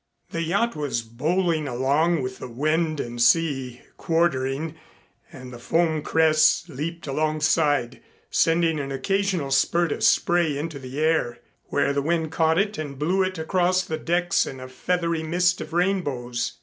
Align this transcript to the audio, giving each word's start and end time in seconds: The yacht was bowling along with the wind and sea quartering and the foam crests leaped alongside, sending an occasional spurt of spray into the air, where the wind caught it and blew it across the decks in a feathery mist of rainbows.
The 0.31 0.41
yacht 0.41 0.75
was 0.75 1.03
bowling 1.03 1.67
along 1.67 2.23
with 2.23 2.39
the 2.39 2.47
wind 2.47 2.99
and 2.99 3.21
sea 3.21 3.81
quartering 3.97 4.73
and 5.31 5.53
the 5.53 5.59
foam 5.59 6.01
crests 6.01 6.67
leaped 6.67 7.05
alongside, 7.05 8.01
sending 8.31 8.79
an 8.79 8.91
occasional 8.91 9.51
spurt 9.51 9.91
of 9.91 10.03
spray 10.03 10.57
into 10.57 10.79
the 10.79 10.99
air, 10.99 11.37
where 11.65 11.93
the 11.93 12.01
wind 12.01 12.31
caught 12.31 12.57
it 12.57 12.79
and 12.79 12.97
blew 12.97 13.21
it 13.21 13.37
across 13.37 13.83
the 13.83 13.99
decks 13.99 14.47
in 14.47 14.59
a 14.59 14.67
feathery 14.67 15.21
mist 15.21 15.61
of 15.61 15.71
rainbows. 15.71 16.53